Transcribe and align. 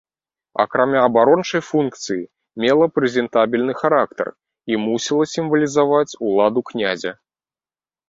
Акрамя 0.61 0.99
абарончай 1.09 1.63
функцыі 1.71 2.23
мела 2.65 2.85
прэзентабельны 2.97 3.73
характар 3.83 4.27
і 4.73 4.83
мусіла 4.89 5.23
сімвалізаваць 5.37 6.11
уладу 6.27 6.69
князя. 6.75 7.11